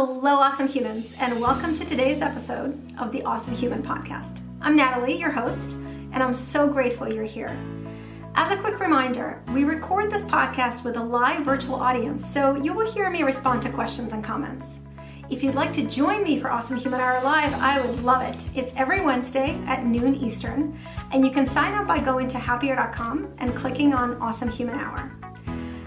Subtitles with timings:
[0.00, 4.40] Hello, awesome humans, and welcome to today's episode of the Awesome Human Podcast.
[4.60, 5.72] I'm Nataly, your host,
[6.12, 7.58] and I'm so grateful you're here.
[8.36, 12.74] As a quick reminder, we record this podcast with a live virtual audience, so you
[12.74, 14.78] will hear me respond to questions and comments.
[15.30, 18.46] If you'd like to join me for Awesome Human Hour Live, I would love it.
[18.54, 20.78] It's every Wednesday at noon Eastern,
[21.10, 25.17] and you can sign up by going to happier.com and clicking on Awesome Human Hour.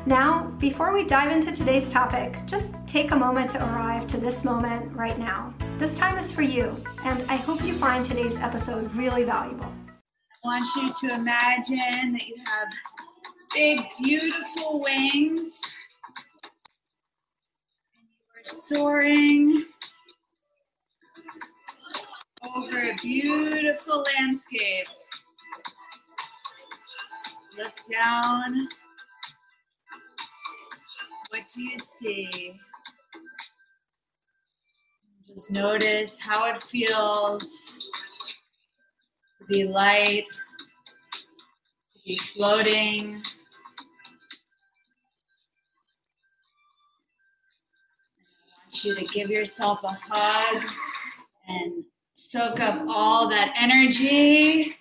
[0.07, 4.43] Now, before we dive into today's topic, just take a moment to arrive to this
[4.43, 5.53] moment right now.
[5.77, 9.71] This time is for you, and I hope you find today's episode really valuable.
[10.43, 12.67] I want you to imagine that you have
[13.53, 15.61] big, beautiful wings.
[17.93, 19.65] And you are soaring
[22.55, 24.87] over a beautiful landscape.
[27.55, 28.67] Look down
[31.31, 32.57] what do you see?
[35.27, 37.89] Just notice how it feels
[39.39, 40.25] to be light,
[41.93, 43.15] to be floating.
[43.15, 43.23] I
[48.65, 50.69] want you to give yourself a hug
[51.47, 54.75] and soak up all that energy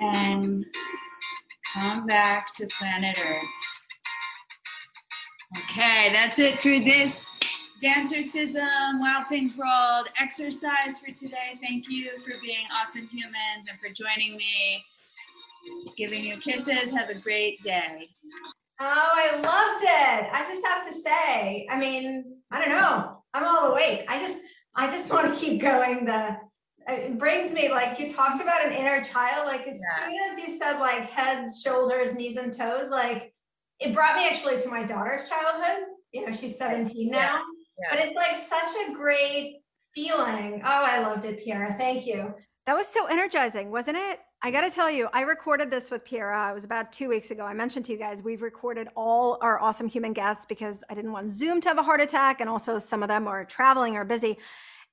[0.00, 0.66] and
[1.72, 3.71] come back to planet Earth.
[5.58, 7.38] Okay, that's it for this
[7.82, 11.58] Dancercism, Wild Things World exercise for today.
[11.62, 14.84] Thank you for being awesome humans and for joining me,
[15.96, 16.90] giving you kisses.
[16.92, 18.08] Have a great day.
[18.80, 20.30] Oh, I loved it.
[20.32, 23.22] I just have to say, I mean, I don't know.
[23.34, 24.04] I'm all awake.
[24.08, 24.40] I just,
[24.74, 26.06] I just want to keep going.
[26.06, 26.38] The
[26.88, 29.46] it brings me like you talked about an inner child.
[29.46, 30.06] Like as yeah.
[30.06, 33.31] soon as you said like head, shoulders, knees, and toes, like
[33.82, 35.86] it brought me actually to my daughter's childhood.
[36.12, 37.40] You know, she's 17 now, yeah.
[37.80, 37.86] Yeah.
[37.90, 39.62] but it's like such a great
[39.94, 40.62] feeling.
[40.64, 41.76] Oh, I loved it, Piera.
[41.76, 42.34] Thank you.
[42.66, 44.20] That was so energizing, wasn't it?
[44.40, 46.50] I got to tell you, I recorded this with Piera.
[46.50, 47.44] It was about two weeks ago.
[47.44, 51.12] I mentioned to you guys, we've recorded all our awesome human guests because I didn't
[51.12, 52.40] want Zoom to have a heart attack.
[52.40, 54.38] And also, some of them are traveling or busy.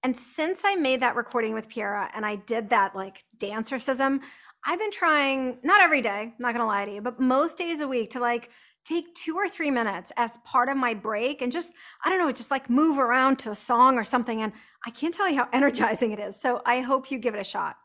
[0.04, 4.22] And since I made that recording with Piera and I did that like dancercism,
[4.66, 7.58] I've been trying, not every day, I'm not going to lie to you, but most
[7.58, 8.50] days a week to like,
[8.86, 11.72] take two or three minutes as part of my break and just,
[12.04, 14.42] I don't know, just like move around to a song or something.
[14.42, 14.54] And
[14.86, 16.40] I can't tell you how energizing it is.
[16.40, 17.78] So I hope you give it a shot.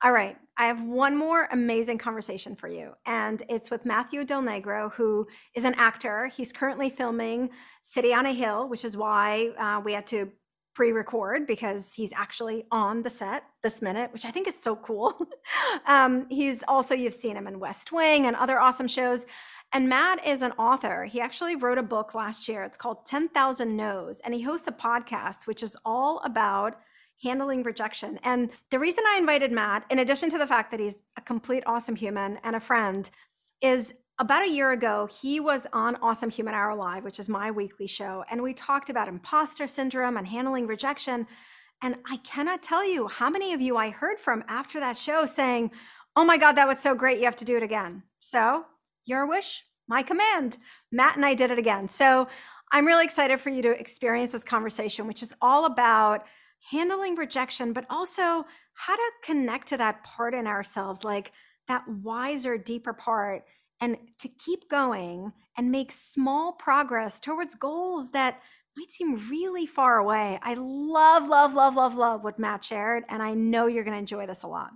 [0.00, 4.42] All right, I have one more amazing conversation for you, and it's with Matthew Del
[4.42, 6.28] Negro, who is an actor.
[6.28, 7.50] He's currently filming
[7.82, 10.30] City on a Hill, which is why uh, we had to
[10.78, 15.12] pre-record because he's actually on the set this minute, which I think is so cool.
[15.88, 19.26] um, he's also you've seen him in West Wing and other awesome shows.
[19.72, 21.04] And Matt is an author.
[21.04, 22.62] He actually wrote a book last year.
[22.64, 24.20] It's called 10,000 No's.
[24.20, 26.78] And he hosts a podcast, which is all about
[27.22, 28.18] handling rejection.
[28.22, 31.64] And the reason I invited Matt, in addition to the fact that he's a complete
[31.66, 33.10] awesome human and a friend,
[33.60, 37.50] is about a year ago, he was on Awesome Human Hour Live, which is my
[37.50, 38.24] weekly show.
[38.30, 41.26] And we talked about imposter syndrome and handling rejection.
[41.82, 45.26] And I cannot tell you how many of you I heard from after that show
[45.26, 45.70] saying,
[46.16, 47.18] Oh my God, that was so great.
[47.18, 48.02] You have to do it again.
[48.18, 48.64] So
[49.08, 50.58] your wish, my command.
[50.92, 51.88] Matt and I did it again.
[51.88, 52.28] So
[52.70, 56.24] I'm really excited for you to experience this conversation, which is all about
[56.70, 61.32] handling rejection, but also how to connect to that part in ourselves, like
[61.66, 63.44] that wiser, deeper part,
[63.80, 68.40] and to keep going and make small progress towards goals that
[68.76, 70.38] might seem really far away.
[70.42, 73.98] I love, love, love, love, love what Matt shared, and I know you're going to
[73.98, 74.72] enjoy this a lot.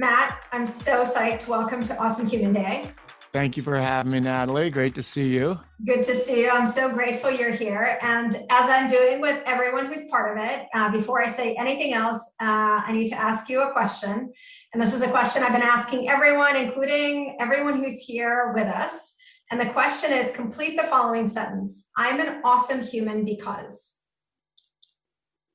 [0.00, 1.48] Matt, I'm so psyched.
[1.48, 2.88] Welcome to Awesome Human Day.
[3.32, 4.72] Thank you for having me, Nataly.
[4.72, 5.58] Great to see you.
[5.84, 6.50] Good to see you.
[6.50, 7.98] I'm so grateful you're here.
[8.00, 11.94] And as I'm doing with everyone who's part of it, uh, before I say anything
[11.94, 14.32] else, uh, I need to ask you a question.
[14.72, 19.16] And this is a question I've been asking everyone, including everyone who's here with us.
[19.50, 23.94] And the question is complete the following sentence I'm an awesome human because.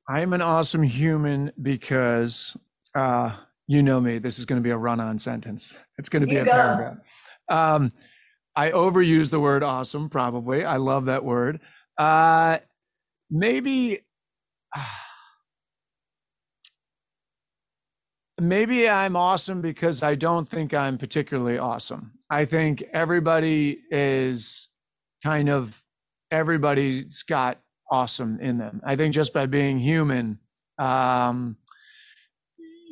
[0.09, 2.57] I'm an awesome human because
[2.94, 3.38] uh,
[3.73, 4.19] you know me.
[4.19, 5.73] This is going to be a run-on sentence.
[5.97, 6.51] It's going to be a go.
[6.51, 6.97] paragraph.
[7.49, 7.91] Um,
[8.55, 10.09] I overuse the word awesome.
[10.09, 10.63] Probably.
[10.63, 11.59] I love that word.
[11.97, 12.59] Uh,
[13.29, 13.99] maybe.
[18.41, 22.11] maybe I'm awesome because I don't think I'm particularly awesome.
[22.29, 24.69] I think everybody is
[25.23, 25.81] kind of
[26.31, 27.59] everybody's got
[27.91, 28.81] awesome in them.
[28.85, 30.39] I think just by being human,
[30.79, 31.57] um,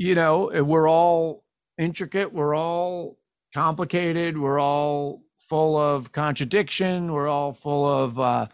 [0.02, 1.44] you know, we're all
[1.78, 3.18] intricate, we're all
[3.54, 5.22] complicated, we're all
[5.52, 7.12] full of contradiction.
[7.12, 8.48] We're all full of, uh,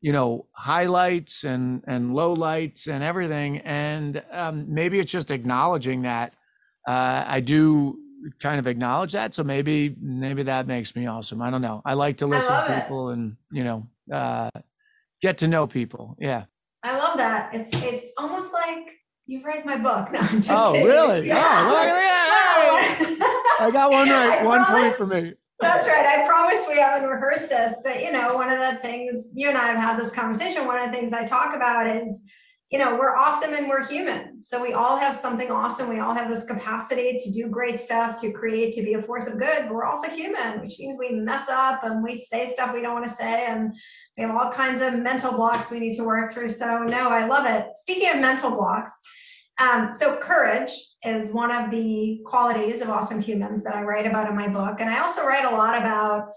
[0.00, 3.58] you know, highlights and and lowlights and everything.
[3.58, 6.34] And um, maybe it's just acknowledging that.
[6.86, 7.98] Uh, I do
[8.40, 11.42] kind of acknowledge that, so maybe maybe that makes me awesome.
[11.42, 11.82] I don't know.
[11.84, 12.82] I like to listen to it.
[12.82, 14.50] people and you know uh,
[15.20, 16.16] get to know people.
[16.20, 16.44] Yeah.
[16.84, 17.50] I love that.
[17.52, 18.96] It's it's almost like
[19.26, 20.10] you've read my book.
[20.12, 20.86] No, I'm just Oh, kidding.
[20.86, 21.26] really?
[21.26, 21.66] Yeah.
[21.68, 24.40] Oh, well, yeah, Well, I got one right.
[24.40, 25.34] I One point for me.
[25.60, 26.04] That's right.
[26.06, 29.56] I promise we haven't rehearsed this, but you know, one of the things you and
[29.56, 30.66] I have had this conversation.
[30.66, 32.24] One of the things I talk about is,
[32.70, 34.44] you know, we're awesome and we're human.
[34.44, 35.88] So we all have something awesome.
[35.88, 39.26] We all have this capacity to do great stuff, to create, to be a force
[39.28, 39.62] of good.
[39.62, 42.92] But we're also human, which means we mess up and we say stuff we don't
[42.92, 43.74] want to say, and
[44.18, 46.50] we have all kinds of mental blocks we need to work through.
[46.50, 47.68] So no, I love it.
[47.76, 48.92] Speaking of mental blocks.
[49.58, 50.72] Um, so courage
[51.02, 54.80] is one of the qualities of awesome humans that I write about in my book.
[54.80, 56.28] And I also write a lot about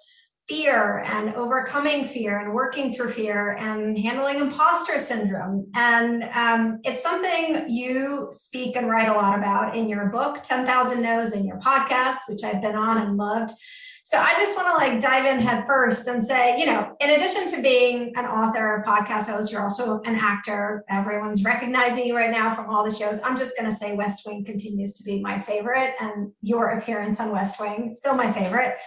[0.49, 5.69] fear and overcoming fear and working through fear and handling imposter syndrome.
[5.75, 11.03] And um, it's something you speak and write a lot about in your book, 10,000
[11.03, 13.51] No's, in your podcast, which I've been on and loved.
[14.09, 17.11] So I just want to like dive in head first and say, you know, in
[17.11, 20.83] addition to being an author, podcast host, you're also an actor.
[20.89, 23.19] Everyone's recognizing you right now from all the shows.
[23.23, 27.19] I'm just going to say West Wing continues to be my favorite, and your appearance
[27.19, 28.77] on West Wing still my favorite.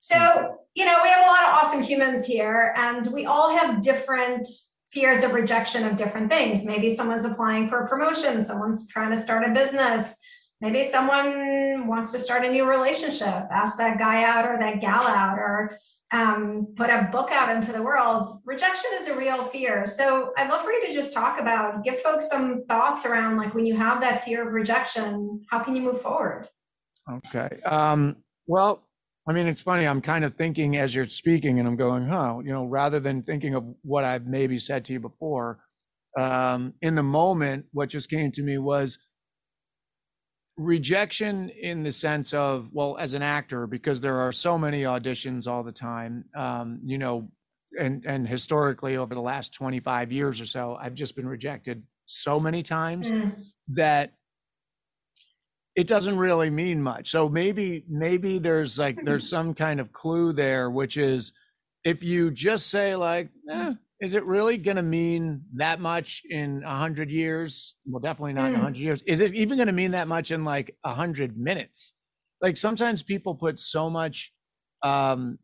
[0.00, 3.80] So, you know, we have a lot of awesome humans here, and we all have
[3.80, 4.48] different
[4.90, 6.64] fears of rejection of different things.
[6.64, 10.18] Maybe someone's applying for a promotion, someone's trying to start a business.
[10.60, 15.06] Maybe someone wants to start a new relationship, ask that guy out or that gal
[15.06, 15.76] out, or
[16.12, 18.28] um, put a book out into the world.
[18.46, 19.86] Rejection is a real fear.
[19.86, 23.54] So I'd love for you to just talk about, give folks some thoughts around like
[23.54, 26.48] when you have that fear of rejection, how can you move forward?
[27.10, 27.60] Okay.
[27.66, 28.16] Um,
[28.46, 28.84] well,
[29.26, 29.86] I mean, it's funny.
[29.86, 33.22] I'm kind of thinking as you're speaking, and I'm going, huh, you know, rather than
[33.22, 35.60] thinking of what I've maybe said to you before,
[36.18, 38.98] um, in the moment, what just came to me was
[40.56, 45.46] rejection in the sense of, well, as an actor, because there are so many auditions
[45.46, 47.28] all the time, um, you know,
[47.78, 52.38] and, and historically over the last 25 years or so, I've just been rejected so
[52.38, 53.34] many times Mm,
[53.68, 54.12] that
[55.74, 57.10] it doesn't really mean much.
[57.10, 61.32] So maybe maybe there's like there's some kind of clue there, which is
[61.84, 63.74] if you just say like, eh,
[64.04, 67.74] is it really going to mean that much in a hundred years?
[67.86, 68.62] Well, definitely not in a Mm.
[68.62, 69.02] hundred years.
[69.06, 71.94] Is it even going to mean that much in like a hundred minutes?
[72.42, 74.32] Like sometimes people put so much
[74.82, 75.38] um,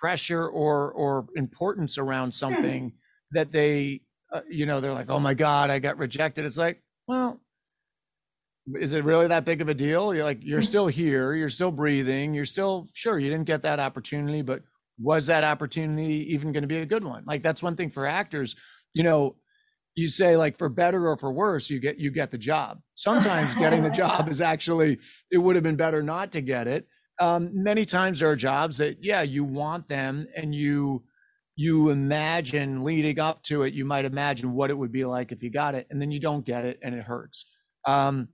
[0.00, 2.92] pressure or or importance around something
[3.32, 4.00] that they,
[4.32, 6.44] uh, you know, they're like, oh my god, I got rejected.
[6.46, 7.40] It's like, well,
[8.80, 10.14] is it really that big of a deal?
[10.14, 10.66] You're like, you're Mhm.
[10.66, 14.62] still here, you're still breathing, you're still sure you didn't get that opportunity, but
[15.00, 17.24] was that opportunity even going to be a good one?
[17.26, 18.56] Like that's one thing for actors,
[18.94, 19.36] you know,
[19.94, 22.80] you say like for better or for worse, you get you get the job.
[22.94, 24.98] Sometimes getting the job is actually
[25.30, 26.86] it would have been better not to get it.
[27.20, 31.04] Um, many times there are jobs that yeah, you want them and you
[31.54, 35.42] you imagine leading up to it, you might imagine what it would be like if
[35.42, 37.44] you got it, and then you don't get it and it hurts.
[37.86, 38.28] Um,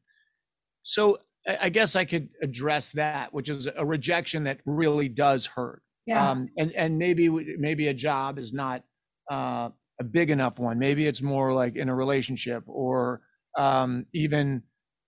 [0.84, 5.46] so I I guess I could address that, which is a rejection that really does
[5.46, 5.82] hurt.
[6.08, 6.30] Yeah.
[6.30, 7.28] Um, and and maybe
[7.58, 8.82] maybe a job is not
[9.30, 9.68] uh,
[10.00, 10.78] a big enough one.
[10.78, 13.20] Maybe it's more like in a relationship, or
[13.58, 14.62] um, even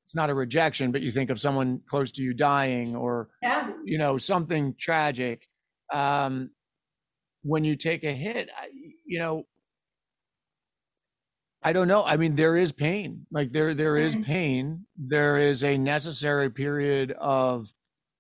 [0.05, 3.71] it's not a rejection, but you think of someone close to you dying, or yeah.
[3.85, 5.47] you know something tragic.
[5.93, 6.51] Um,
[7.43, 8.51] when you take a hit,
[9.07, 9.45] you know,
[11.63, 12.05] I don't know.
[12.05, 13.27] I mean, there is pain.
[13.31, 14.25] Like there, there is Mhm.
[14.25, 14.87] pain.
[14.97, 17.69] There is a necessary period of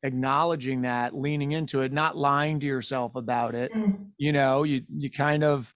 [0.02, 3.72] acknowledging that, leaning into it, not lying to yourself about it.
[3.72, 5.74] Mm, You know, you you kind of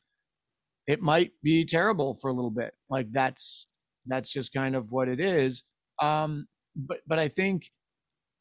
[0.87, 2.75] it might be terrible for a little bit.
[2.91, 3.67] Like that's
[4.07, 5.65] that's just kind of what it is.
[6.03, 7.71] Um, but but I think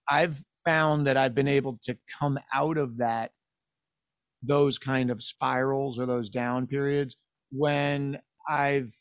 [0.10, 3.32] I've found that I've been able to come out of that
[4.42, 7.16] those kind of spirals or those down periods
[7.52, 8.92] when I've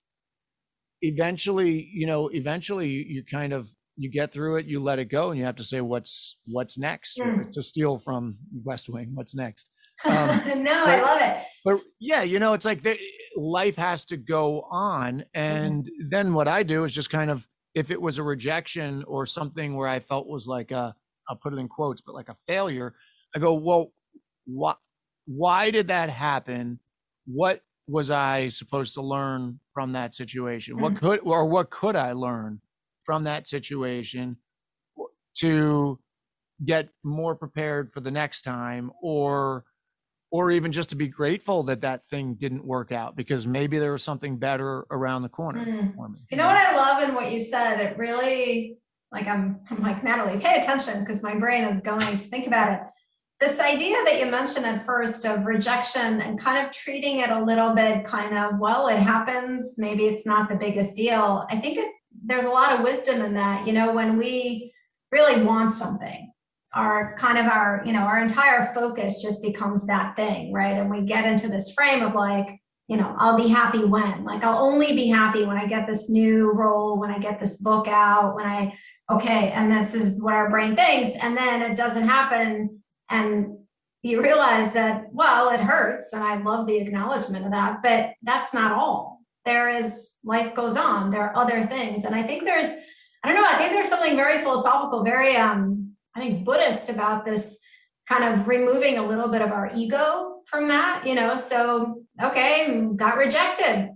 [1.00, 3.70] eventually, you know, eventually you, you kind of
[4.02, 6.76] you get through it, you let it go, and you have to say what's what's
[6.78, 7.18] next.
[7.18, 7.50] Mm.
[7.52, 9.70] To steal from West Wing, what's next?
[10.04, 11.44] Um, no, I love it.
[11.64, 12.98] But yeah, you know, it's like the,
[13.36, 15.40] life has to go on, mm-hmm.
[15.40, 19.26] and then what I do is just kind of if it was a rejection or
[19.26, 20.92] something where I felt was like a
[21.28, 22.94] I'll put it in quotes, but like a failure,
[23.36, 23.92] I go, well,
[24.46, 24.74] why
[25.26, 26.80] why did that happen?
[27.26, 30.80] What was I supposed to learn from that situation?
[30.80, 31.06] What mm-hmm.
[31.06, 32.60] could or what could I learn
[33.04, 34.36] from that situation
[35.40, 35.98] to
[36.64, 39.64] get more prepared for the next time or
[40.30, 43.92] or even just to be grateful that that thing didn't work out because maybe there
[43.92, 45.94] was something better around the corner Mm.
[45.94, 46.20] for me.
[46.30, 47.80] You know what I love in what you said?
[47.80, 48.78] It really,
[49.12, 52.72] like, I'm, I'm like, Nataly, pay attention because my brain is going to think about
[52.72, 52.80] it.
[53.40, 57.44] This idea that you mentioned at first of rejection and kind of treating it a
[57.44, 59.74] little bit kind of, well, it happens.
[59.76, 61.44] Maybe it's not the biggest deal.
[61.50, 61.92] I think it,
[62.24, 63.66] there's a lot of wisdom in that.
[63.66, 64.72] You know, when we
[65.10, 66.32] really want something,
[66.74, 70.76] our kind of our, you know, our entire focus just becomes that thing, right?
[70.78, 74.42] And we get into this frame of like, you know, I'll be happy when, like,
[74.42, 77.88] I'll only be happy when I get this new role, when I get this book
[77.88, 78.74] out, when I,
[79.10, 81.16] okay, and this is what our brain thinks.
[81.16, 82.82] And then it doesn't happen.
[83.08, 83.58] And
[84.02, 86.12] you realize that, well, it hurts.
[86.12, 89.11] And I love the acknowledgement of that, but that's not all.
[89.44, 91.10] There is, life goes on.
[91.10, 92.04] There are other things.
[92.04, 92.68] And I think there's,
[93.24, 97.24] I don't know, I think there's something very philosophical, very, um, I think Buddhist about
[97.24, 97.58] this
[98.08, 101.36] kind of removing a little bit of our ego from that, you know.
[101.36, 103.90] So, okay, got rejected.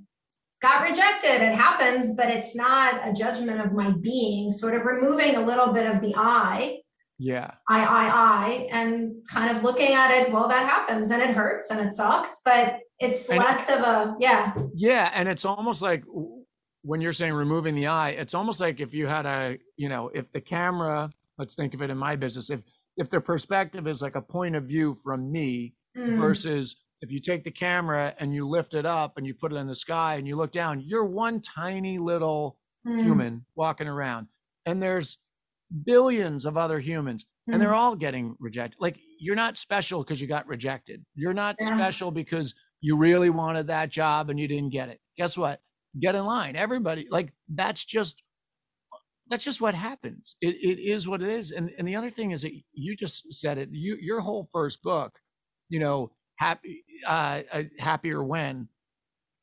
[0.62, 1.42] Got rejected.
[1.42, 5.72] It happens, but it's not a judgment of my being, sort of removing a little
[5.72, 6.78] bit of the I,
[7.18, 7.52] Yeah.
[7.68, 11.70] I, I, I, and kind of looking at it, well, that happens and it hurts
[11.70, 16.04] and it sucks, but it's And- less of a, yeah, Yeah, and it's almost like
[16.82, 20.08] when you're saying removing the eye, it's almost like if you had a, you know,
[20.14, 22.60] if the camera, let's think of it in my business, if
[22.96, 27.20] if the perspective is like a point of view from me Mm, versus if you
[27.20, 30.16] take the camera and you lift it up and you put it in the sky
[30.16, 34.28] and you look down, you're one tiny little mm, human walking around
[34.66, 35.16] and there's
[35.84, 37.76] billions of other humans and they're mm.
[37.78, 38.78] all getting rejected.
[38.80, 41.02] Like you're not special because you got rejected.
[41.14, 41.74] You're not Yeah.
[41.74, 45.00] special because you really wanted that job and you didn't get it.
[45.16, 45.60] Guess what?
[46.00, 46.56] Get in line.
[46.56, 48.22] Everybody like that's just
[49.28, 50.36] that's just what happens.
[50.40, 51.50] It it is what it is.
[51.50, 53.70] And and the other thing is that you just said it.
[53.72, 55.18] You your whole first book,
[55.68, 58.68] you know, happy uh, uh happier when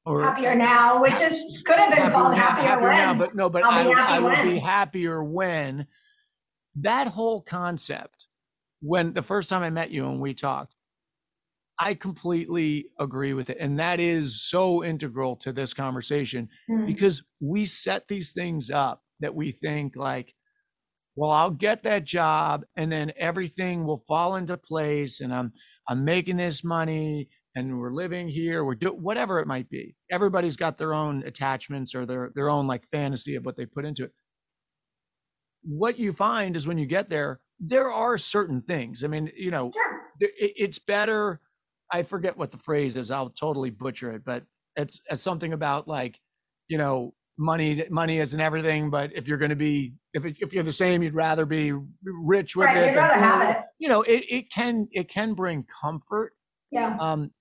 [0.06, 2.98] or happier now, which is, could have been called now- happier when.
[2.98, 5.88] now, but no, but I'll I, be would- happy I would be happier when
[6.75, 8.28] that whole concept.
[8.86, 10.75] When the first time I met you and we talked,
[11.80, 17.24] I completely agree with it, and that is so integral to this conversation Mm, because
[17.39, 20.36] we set these things up that we think like,
[21.15, 25.53] well, I'll get that job, and then everything will fall into place, and I'm
[25.88, 29.96] I'm making this money and we're living here we're doing whatever it might be.
[30.12, 33.86] Everybody's got their own attachments or their their own like fantasy of what they put
[33.86, 34.13] into it.
[35.63, 39.03] What you find is when you get there there are certain things.
[39.03, 40.13] I mean you know Sure.
[40.20, 41.42] it- it's better
[41.93, 44.43] i forget what the phrase is i'll totally butcher it but
[44.75, 46.19] it's, it's something about like
[46.67, 50.53] you know money money isn't everything but if you're going to be if, it, if
[50.53, 51.71] you're the same you'd rather be
[52.03, 53.63] rich with Right, it you'd rather have it.
[53.79, 56.33] you know it, it can it can bring comfort
[56.71, 56.95] Yeah.
[57.00, 57.31] um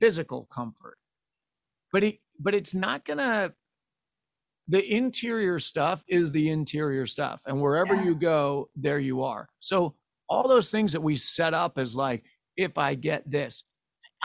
[0.00, 0.96] physical comfort
[1.92, 3.52] but it but it's not gonna
[4.68, 8.04] the interior stuff is the interior stuff and wherever Yeah.
[8.04, 9.94] you go there you are so
[10.28, 12.24] all those things that we set up as like
[12.56, 13.64] if i get this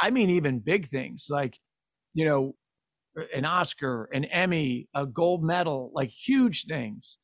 [0.02, 1.58] i mean even big things like
[2.14, 2.56] you know
[3.34, 7.18] an oscar an emmy a gold medal like huge things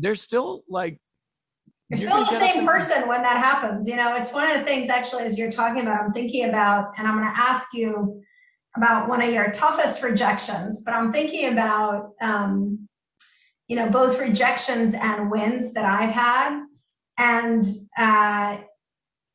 [0.00, 0.98] they're still like
[1.90, 3.86] You're still the same person when that happens.
[3.86, 6.92] You know, it's one of the things actually as you're talking about, I'm thinking about,
[6.96, 8.22] and I'm going to ask you
[8.76, 12.88] about one of your toughest rejections, but I'm thinking about, um,
[13.68, 16.64] you know, both rejections and wins that I've had.
[17.18, 17.66] And
[17.98, 18.58] uh,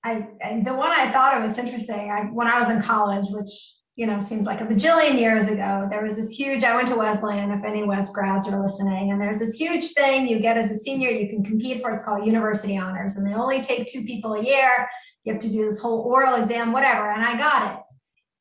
[0.06, 2.12] I, and the one I thought of, it's interesting.
[2.12, 3.50] I, when I was in college, which
[3.96, 6.64] you know seems like a bajillion years ago, there was this huge.
[6.64, 7.50] I went to Wesleyan.
[7.50, 10.78] If any Wes grads are listening, and there's this huge thing you get as a
[10.78, 11.10] senior.
[11.10, 11.92] You can compete for.
[11.92, 14.88] It's called University Honors, and they only take two people a year.
[15.24, 17.10] You have to do this whole oral exam, whatever.
[17.12, 17.80] And I got it.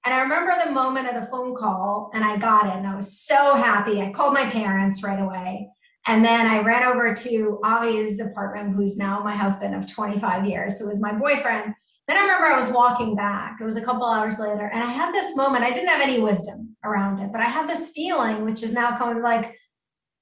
[0.05, 2.95] And I remember the moment of the phone call, and I got it, and I
[2.95, 4.03] was so happy.
[4.03, 5.71] I called my parents right away.
[6.07, 10.79] And then I ran over to Avi's apartment, who's now my husband of 25 years,
[10.79, 11.75] who was my boyfriend.
[12.07, 13.57] Then I remember I was walking back.
[13.61, 15.65] It was a couple hours later, and I had this moment.
[15.65, 18.97] I didn't have any wisdom around it, but I had this feeling, which is now
[18.99, 19.59] coming like,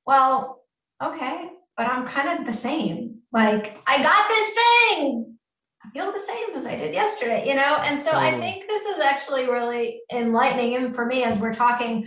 [0.06, 0.62] well,
[1.02, 3.22] okay, but I'm kind of the same.
[3.32, 5.36] Like, I got this thing.
[5.84, 7.78] I feel the same as I did yesterday, you know?
[7.82, 8.38] And so I mm.
[8.38, 10.76] think this is actually really enlightening.
[10.76, 12.06] And for me, as we're talking,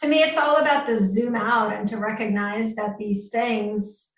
[0.00, 4.10] to me, it's all about the zoom out and to recognize that these things,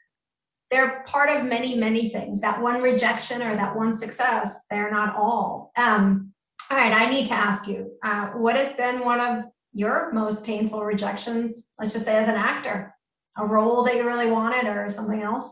[0.71, 2.41] they're part of many, many things.
[2.43, 5.73] That one rejection or that one success, they're not all.
[5.77, 6.33] Um,
[6.71, 10.45] all right, I need to ask you, uh, what has been one of your most
[10.45, 12.95] painful rejections, let's just say as an actor?
[13.39, 15.51] A role that you really wanted or something else?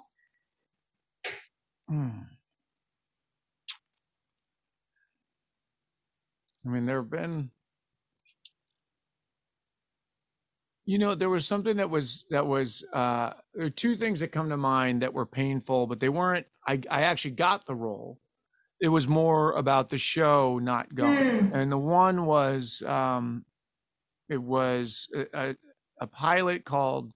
[1.88, 2.10] Hmm.
[6.66, 7.50] I mean, there have been,
[10.88, 12.82] you know, there was something that was that was.
[12.94, 16.46] Uh, there are two things that come to mind that were painful, but they weren't.
[16.66, 18.18] I I actually got the role.
[18.80, 21.54] It was more about the show not going, Mm.
[21.54, 23.44] and the one was, um,
[24.30, 25.56] it was a, a,
[26.00, 27.12] a pilot called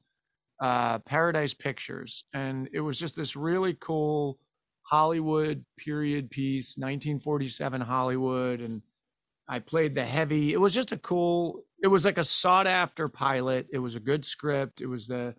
[0.61, 4.38] uh, Paradise Pictures, and it was just this really cool
[4.83, 8.83] Hollywood period piece, 1947 Hollywood, and
[9.49, 10.52] I played the heavy.
[10.52, 11.64] It was just a cool.
[11.82, 13.66] It was like a sought after pilot.
[13.72, 14.80] It was a good script.
[14.80, 15.34] It was the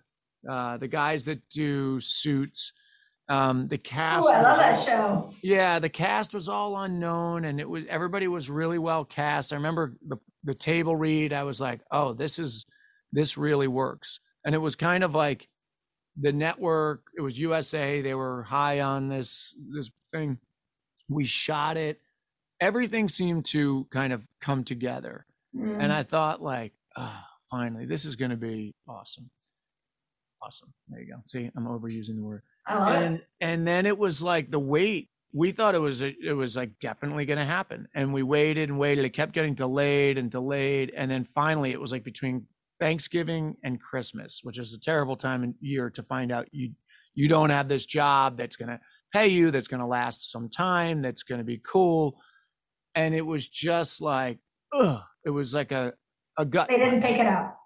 [0.50, 2.74] uh, the guys that do suits.
[3.29, 4.27] Um, the cast.
[4.27, 5.33] Oh, I love was that show.
[5.41, 9.53] yeah, the cast was all unknown, and it was everybody was really well cast.
[9.53, 11.31] I remember the the table read.
[11.31, 12.65] I was like, oh, this is
[13.13, 15.48] this really works, and it was kind of like
[16.19, 17.03] the network.
[17.17, 18.01] It was USA.
[18.01, 20.38] They were high on this this thing.
[21.10, 22.01] We shot it.
[22.63, 25.84] Everything seemed to kind of come together, Mm.
[25.84, 29.29] and I thought like, ah, finally, this is going to be awesome.
[30.41, 30.74] Awesome.
[30.89, 31.22] There you go.
[31.25, 33.05] See, I'm overusing the word I love it.
[33.05, 36.72] and and then it was like the wait we thought it was it was like
[36.79, 40.91] definitely going to happen and we waited and waited it kept getting delayed and delayed
[40.96, 42.46] and then finally it was like between
[42.79, 46.72] thanksgiving and christmas which is a terrible time of year to find out you
[47.15, 48.79] you don't have this job that's going to
[49.13, 52.15] pay you that's going to last some time that's going to be cool
[52.96, 54.40] and it was just like
[54.74, 55.94] ugh, it was like a
[56.38, 57.58] a gut They didn't pick it up.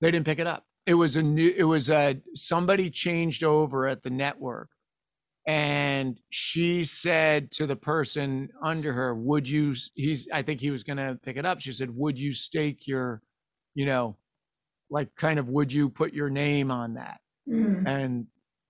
[0.00, 0.64] they didn't pick it up.
[0.86, 1.52] It was a new.
[1.56, 4.70] It was a somebody changed over at the network,
[5.46, 10.28] and she said to the person under her, "Would you?" He's.
[10.32, 11.60] I think he was going to pick it up.
[11.60, 13.20] She said, "Would you stake your,
[13.74, 14.16] you know,
[14.88, 17.86] like kind of would you put your name on that?" Mm.
[17.86, 18.26] And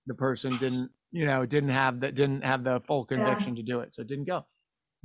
[0.07, 0.91] the person didn't.
[1.11, 2.15] You know, didn't have that.
[2.15, 3.15] Didn't have the full Yeah.
[3.15, 4.45] conviction to do it, so it didn't go.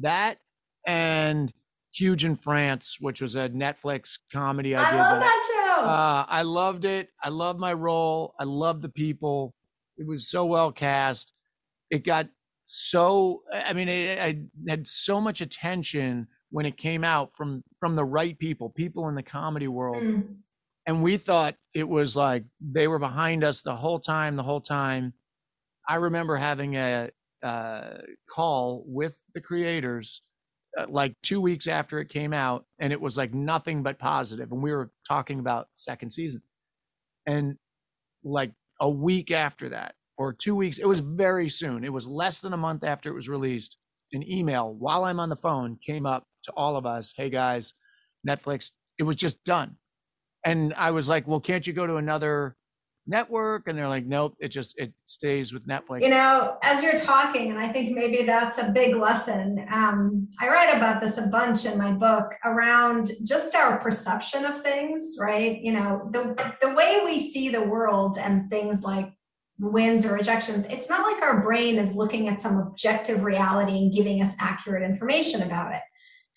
[0.01, 0.39] That
[0.87, 1.53] and
[1.95, 4.99] Huge in France, which was a Netflix comedy I, I did.
[4.99, 5.85] love that- that show.
[5.85, 7.09] uh, I loved it.
[7.23, 8.35] I loved my role.
[8.41, 9.55] I loved the people.
[9.97, 11.33] It was so well cast.
[11.91, 12.29] It got
[12.67, 13.43] so.
[13.53, 18.05] I mean, it, I had so much attention when it came out from from the
[18.05, 20.37] right people, people in the comedy world, Mm.
[20.87, 24.35] and we thought it was like they were behind us the whole time.
[24.35, 25.13] The whole time.
[25.89, 27.11] I remember having a
[27.43, 30.23] uh, call with the creators
[30.79, 34.51] uh, like two weeks after it came out and it was like nothing but positive
[34.53, 36.43] and we were talking about second season.
[37.27, 37.57] And
[38.25, 42.41] like a week after that or two weeks it was very soon it was less
[42.41, 43.77] than a month after it was released
[44.13, 47.75] an email while i'm on the phone came up to all of us hey guys
[48.27, 49.77] netflix it was just done.
[50.45, 52.57] And i was like well can't you go to another
[53.07, 56.99] network and they're like nope it just it stays with netflix You know, as you're
[56.99, 59.67] talking, and I think maybe that's a big lesson.
[59.71, 64.63] Um, I write about this a bunch in my book around just our perception of
[64.63, 65.61] things, right?
[65.61, 69.13] You know, the the way we see the world and things like
[69.59, 70.65] wins or rejection.
[70.69, 74.83] It's not like our brain is looking at some objective reality and giving us accurate
[74.83, 75.83] information about it.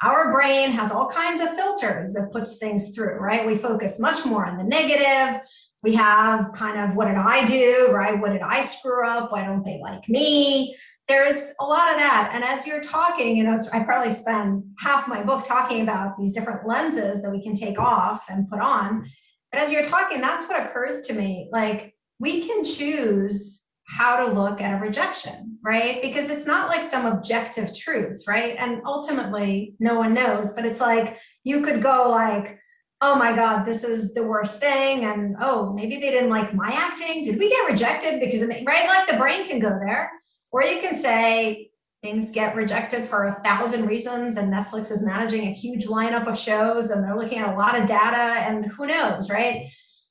[0.04, 3.48] Our brain has all kinds of filters that puts things through, right?
[3.48, 5.42] We focus much more on the negative
[5.88, 8.20] we have kind of what did I do, right?
[8.20, 9.32] What did I screw up?
[9.32, 10.76] Why don't they like me?
[11.08, 12.32] There's a lot of that.
[12.34, 16.34] And as you're talking, you know, I probably spend half my book talking about these
[16.34, 19.10] different lenses that we can take off and put on.
[19.50, 21.48] But as you're talking, that's what occurs to me.
[21.54, 26.02] Like we can choose how to look at a rejection, right?
[26.02, 28.58] Because it's not like some objective truth, right?
[28.60, 32.60] And ultimately, no one knows, but it's like you could go like,
[33.02, 35.06] oh my god this is the worst thing.
[35.06, 37.24] And oh maybe they didn't like my acting.
[37.24, 38.20] Did we get rejected?
[38.20, 38.88] Because of me right?
[38.88, 40.12] Like the brain can go there.
[40.52, 45.48] Or you can say things get rejected for a thousand reasons and netflix is managing
[45.48, 48.86] a huge lineup of shows and they're looking at a lot of data and who
[48.86, 49.70] knows right?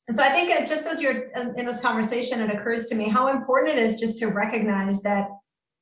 [0.09, 3.09] And so i think it, just as you're in this conversation it occurs to me
[3.09, 5.29] how important it is just to recognize that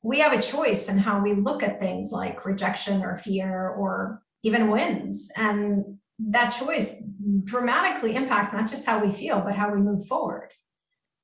[0.04, 4.22] we have a choice in how we look at things like rejection or fear or
[4.42, 5.30] even wins.
[5.34, 7.02] And that choice
[7.44, 10.50] dramatically impacts not just how we feel, but how we move forward.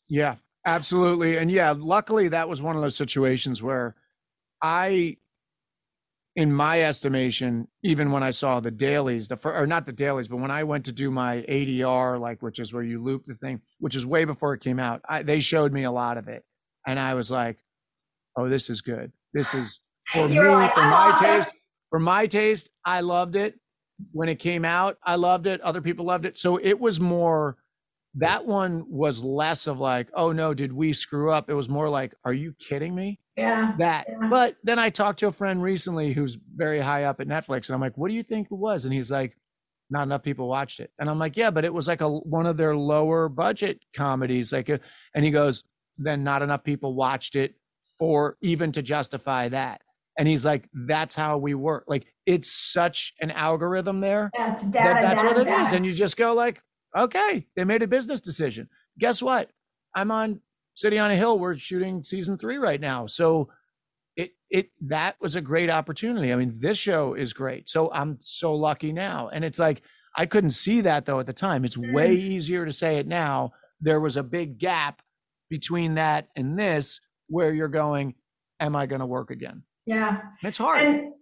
[0.09, 1.37] Yeah, absolutely.
[1.39, 3.95] And yeah, luckily that was one of those situations where
[4.63, 5.17] I,
[6.37, 10.39] in my estimation, even when I saw the dailies, the or not the dailies, but
[10.39, 13.61] when I went to do my ADR, like which is where you loop the thing,
[13.79, 16.45] which is way before it came out, I, they showed me a lot of it,
[16.87, 17.59] and I was like,
[18.37, 19.13] "Oh, this is good.
[19.33, 19.81] This is
[20.13, 21.53] for me, You were like, for "I'm my awesome." taste.
[21.91, 23.60] For my taste, I loved it
[24.13, 24.99] when it came out.
[25.05, 25.61] I loved it.
[25.61, 26.39] Other people loved it.
[26.39, 27.57] So it was more
[28.17, 31.49] that one was less of like, oh no, did we screw up?
[31.49, 33.21] It was more like, are you kidding me?
[33.37, 33.75] Yeah.
[33.79, 34.07] That.
[34.09, 34.29] Yeah.
[34.29, 37.75] But then I talked to a friend recently who's very high up at Netflix, and
[37.75, 38.85] I'm like, what do you think it was?
[38.85, 39.37] And he's like,
[39.91, 40.91] not enough people watched it.
[40.99, 44.53] And I'm like, yeah, but it was like a one of their lower budget comedies.
[44.53, 44.81] Like, a,
[45.15, 45.65] and he goes,
[45.99, 47.55] then not enough people watched it
[47.99, 49.83] for even to justify that.
[50.19, 51.85] And he's like, that's how we work.
[51.87, 55.65] Like, it's such an algorithm there Yeah, it's that that's data, what it is.
[55.69, 55.77] data.
[55.77, 56.63] And you just go like,
[56.97, 58.69] okay, they made a business decision.
[58.99, 59.51] Guess what?
[59.95, 60.41] I'm on
[60.77, 61.39] City on a Hill.
[61.39, 63.07] We're shooting season three right now.
[63.07, 63.51] So
[64.17, 66.33] it it that was a great opportunity.
[66.33, 67.69] I mean, this show is great.
[67.69, 69.29] So I'm so lucky now.
[69.33, 69.83] And it's like
[70.17, 71.65] I couldn't see that though at the time.
[71.65, 72.21] It's way Mm.
[72.21, 73.53] easier to say it now.
[73.81, 75.01] There was a big gap
[75.49, 78.15] between that and this where you're going,
[78.61, 79.63] Am I gonna work again?
[79.87, 80.21] Yeah.
[80.43, 80.83] It's hard.
[80.85, 81.13] And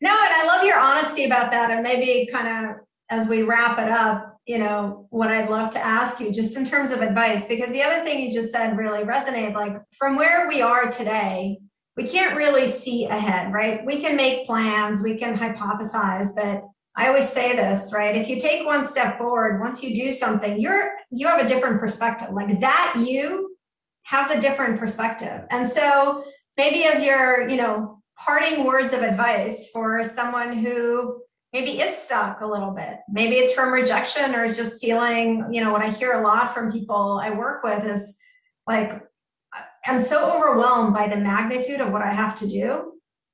[0.00, 1.70] no, and I love your honesty about that.
[1.70, 2.76] And maybe kind of
[3.10, 6.64] as we wrap it up, you know, what I'd love to ask you just in
[6.64, 9.54] terms of advice, because the other thing you just said really resonated.
[9.54, 11.58] Like from where we are today,
[11.96, 13.84] we can't really see ahead, right?
[13.84, 16.62] We can make plans, we can hypothesize, but
[16.96, 18.16] I always say this, right?
[18.16, 21.80] If you take one step forward, once you do something, you're you have a different
[21.80, 22.30] perspective.
[22.30, 23.56] Like that you
[24.04, 25.42] has a different perspective.
[25.50, 26.24] And so
[26.56, 32.40] maybe as you're, you know, parting words of advice for someone who maybe is stuck
[32.40, 32.98] a little bit.
[33.08, 36.72] Maybe it's from rejection or just feeling, you know, what I hear a lot from
[36.72, 38.16] people I work with is
[38.66, 39.02] like,
[39.86, 42.92] I'm so overwhelmed by the magnitude of what I have to do,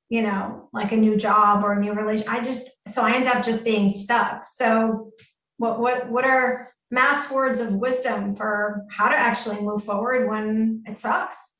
[0.09, 2.27] you know, like a new job or a new relation.
[2.29, 4.45] I just, so I end up just being stuck.
[4.45, 5.11] So
[5.57, 10.83] what, what, what are Matt's words of wisdom for how to actually move forward when
[10.85, 11.55] it sucks?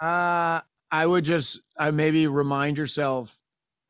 [0.00, 3.34] Uh, I would just uh, maybe remind yourself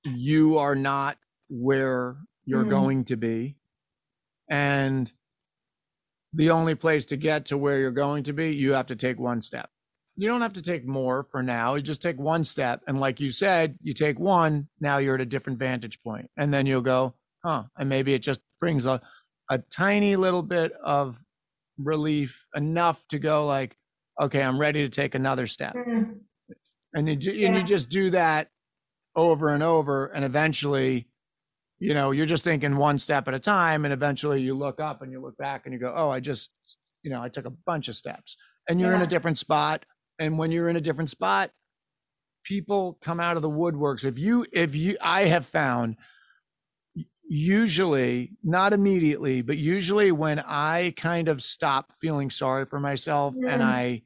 [0.04, 2.70] you are not where you're Mhm.
[2.70, 3.56] going to be.
[4.50, 5.12] And
[6.32, 9.18] the only place to get to where you're going to be, you have to take
[9.18, 9.70] one step.
[10.16, 11.74] You don't have to take more for now.
[11.74, 12.82] You just take one step.
[12.86, 16.30] And like you said, you take one, now you're at a different vantage point.
[16.36, 17.64] And then you'll go, huh.
[17.78, 19.00] And maybe it just brings a,
[19.50, 21.18] a tiny little bit of
[21.78, 23.76] relief, enough to go like,
[24.20, 26.19] okay, I'm ready to take another step Mm,
[26.94, 27.60] and you, and Yeah.
[27.60, 28.48] you just do that
[29.16, 31.06] over and over and eventually
[31.78, 35.02] you know you're just thinking one step at a time and eventually you look up
[35.02, 36.52] and you look back and you go oh i just
[37.02, 38.36] you know i took a bunch of steps
[38.68, 39.84] and you're in a different spot
[40.18, 41.50] and when you're in a different spot
[42.44, 45.96] people come out of the woodworks if you if you i have found
[47.28, 53.62] usually not immediately but usually when i kind of stop feeling sorry for myself and
[53.62, 53.66] Mm.
[53.66, 54.02] i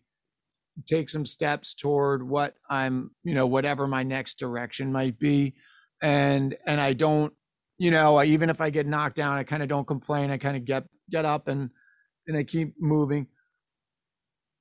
[0.87, 5.55] take some steps toward what i'm you know whatever my next direction might be.
[6.03, 7.33] And and i don't
[7.79, 10.31] you know I, even if i get knocked down i kind of don't complain.
[10.31, 11.71] I kind of get get up and
[12.27, 13.27] and i keep moving.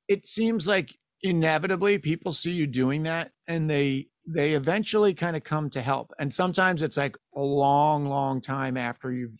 [0.07, 5.43] It seems like inevitably people see you doing that and they they eventually kind of
[5.43, 6.11] come to help.
[6.17, 9.37] And sometimes it's like a long long time after you've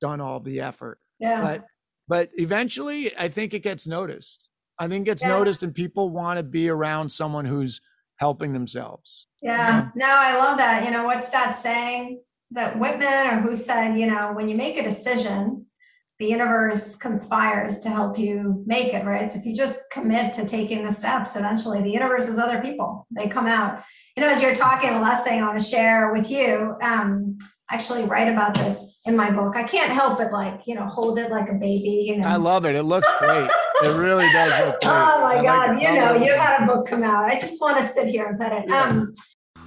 [0.00, 0.98] done all the effort.
[1.18, 1.40] Yeah.
[1.40, 1.64] but
[2.08, 5.28] but eventually i think it gets noticed i think it gets Yeah.
[5.30, 7.80] noticed and people want to be around someone who's
[8.16, 10.84] helping themselves Yeah, no, I love that.
[10.84, 12.20] You know, what's that saying?
[12.50, 15.66] Is that Whitman or who said, you know, when you make a decision,
[16.18, 19.30] the universe conspires to help you make it, right?
[19.30, 23.06] So if you just commit to taking the steps, eventually the universe is other people.
[23.10, 23.82] They come out.
[24.16, 27.36] You know, as you're talking, the last thing I want to share with you, um,
[27.70, 29.56] I actually write about this in my book.
[29.56, 32.28] I can't help but like, you know, hold it like a baby, you know.
[32.28, 33.50] i love it it looks great
[33.82, 36.66] it really does look great Oh my like God, the you know, you had a
[36.66, 37.24] book come out.
[37.24, 38.68] I just want to sit here and pet it.
[38.68, 38.84] Yeah.
[38.84, 39.12] Um,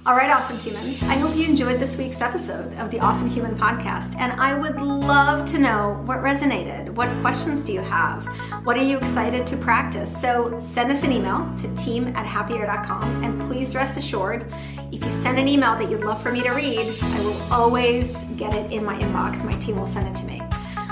[0.06, 1.02] all right, awesome humans.
[1.02, 4.16] I hope you enjoyed this week's episode of the Awesome Human Podcast.
[4.16, 6.88] And I would love to know what resonated.
[6.88, 8.26] What questions do you have?
[8.64, 10.18] What are you excited to practice?
[10.18, 13.22] So send us an email to team at happier.com.
[13.22, 14.50] And please rest assured,
[14.90, 18.22] if you send an email that you'd love for me to read, I will always
[18.38, 19.44] get it in my inbox.
[19.44, 20.40] My team will send it to me.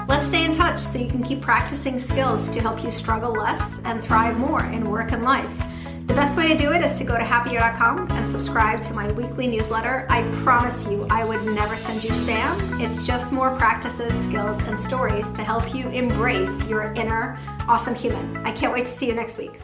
[0.09, 3.83] Let's stay in touch so you can keep practicing skills to help you struggle less
[3.85, 5.53] and thrive more in work and life.
[6.07, 9.13] The best way to do it is to go to happier.com and subscribe to my
[9.13, 10.07] weekly newsletter.
[10.09, 12.81] I promise you, I would never send you spam.
[12.81, 18.39] It's just more practices, skills, and stories to help you embrace your inner awesome human.
[18.39, 19.61] I can't wait to see you next week.